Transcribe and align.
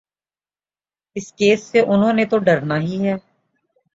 اس 1.15 1.31
case 1.33 1.63
سے 1.63 1.79
انہوں 1.79 2.13
نے 2.13 2.25
تو 2.25 2.37
ڈرنا 2.37 2.79
ہی 2.79 3.07
ہے۔ 3.07 3.15